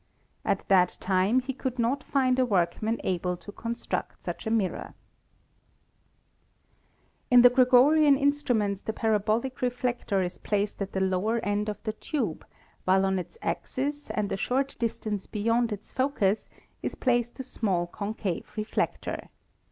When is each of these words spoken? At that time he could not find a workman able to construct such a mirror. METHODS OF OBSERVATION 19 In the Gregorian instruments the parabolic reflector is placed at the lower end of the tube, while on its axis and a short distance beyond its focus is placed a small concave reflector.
At 0.43 0.67
that 0.67 0.97
time 0.99 1.41
he 1.41 1.53
could 1.53 1.77
not 1.77 2.03
find 2.03 2.39
a 2.39 2.43
workman 2.47 2.99
able 3.03 3.37
to 3.37 3.51
construct 3.51 4.23
such 4.23 4.47
a 4.47 4.49
mirror. 4.49 4.95
METHODS 7.29 7.29
OF 7.29 7.33
OBSERVATION 7.37 7.37
19 7.37 7.37
In 7.37 7.41
the 7.43 7.55
Gregorian 7.55 8.17
instruments 8.17 8.81
the 8.81 8.93
parabolic 8.93 9.61
reflector 9.61 10.23
is 10.23 10.39
placed 10.39 10.81
at 10.81 10.93
the 10.93 11.01
lower 11.01 11.37
end 11.45 11.69
of 11.69 11.83
the 11.83 11.93
tube, 11.93 12.43
while 12.83 13.05
on 13.05 13.19
its 13.19 13.37
axis 13.43 14.09
and 14.09 14.31
a 14.31 14.37
short 14.37 14.75
distance 14.79 15.27
beyond 15.27 15.71
its 15.71 15.91
focus 15.91 16.49
is 16.81 16.95
placed 16.95 17.39
a 17.39 17.43
small 17.43 17.85
concave 17.85 18.51
reflector. 18.57 19.29